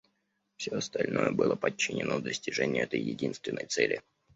Все 0.57 0.75
остальное 0.75 1.29
было 1.29 1.53
подчинено 1.55 2.19
достижению 2.21 2.85
этой 2.85 2.99
единственной 2.99 3.67
цели. 3.67 4.01